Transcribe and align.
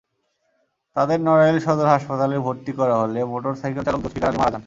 তাঁদের 0.95 1.19
নড়াইল 1.21 1.57
সদর 1.65 1.87
হাসপাতালে 1.93 2.35
ভর্তি 2.39 2.71
করা 2.79 2.95
হলে 3.01 3.19
মোটরসাইকেলচালক 3.31 3.99
জুলফিকার 4.03 4.29
আলী 4.29 4.37
মারা 4.37 4.51
যান। 4.51 4.59